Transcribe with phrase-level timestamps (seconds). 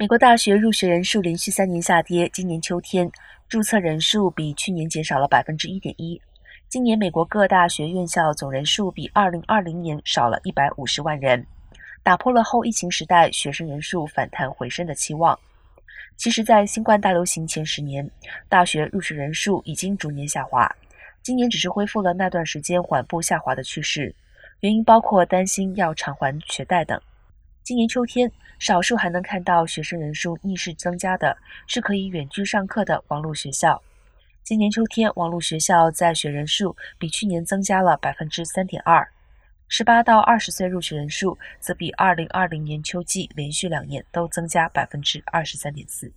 [0.00, 3.10] 美国大学入学人数连续三年下跌，今年秋天
[3.48, 6.22] 注册人数比去年减少了百分之一点一。
[6.68, 11.44] 今年美国各大学院校总人数比二零二零年少了一百五十万人，
[12.04, 15.36] 打破了后疫情时代学生人数反弹回升的期望。
[16.16, 18.08] 其实，在新冠大流行前十年，
[18.48, 20.72] 大学入学人数已经逐年下滑，
[21.24, 24.14] 今年只是恢复了那段时间缓步下滑的趋势，
[24.60, 27.00] 原因包括担心要偿还学贷等。
[27.68, 33.82] 今年秋天，少数还能看到学生人数逆势增加的是可以远距上课的网络学校。
[34.42, 39.06] 今年秋天，网络学校在学人数比去年增加了百分之三点二。
[39.68, 46.10] 十八到二十岁入学人数则比二零二零年秋季连续两年都增加百分之二十三点四。